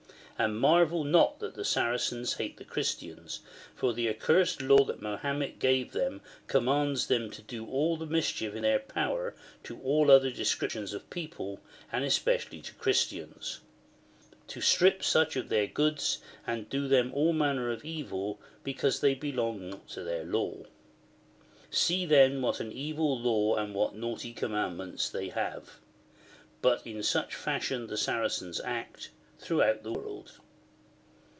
[0.39, 3.41] And marvel not that the Saracens hate the Christians;
[3.75, 8.07] for the accursed law that Ma hommet gave them commands them to do all the
[8.07, 9.35] mischief in their power
[9.65, 11.59] to all other descriptions of people,
[11.91, 13.59] and especially to Christians;
[14.47, 19.13] to strip such of their goods, and do them all manner of evil, because they
[19.13, 20.63] belong not to their law.
[21.69, 25.77] See then what an evil law and what naughty commandments they have!
[26.63, 29.11] But in such fashion the Saracens act,
[29.41, 30.33] throuohout the world.